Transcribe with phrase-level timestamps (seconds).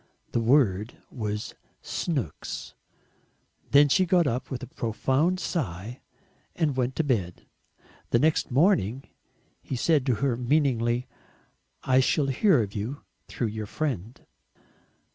[0.31, 1.53] The word was
[1.83, 2.73] "SNOOKS."
[3.69, 6.01] Then she got up with a profound sigh,
[6.55, 7.45] and went to bed.
[8.09, 9.03] The next morning
[9.61, 11.05] he said to her meaningly,
[11.83, 14.19] "I shall hear of you through your friend."